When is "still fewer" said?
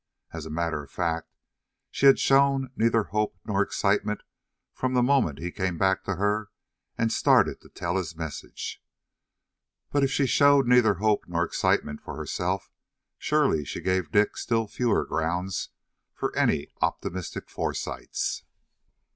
14.37-15.05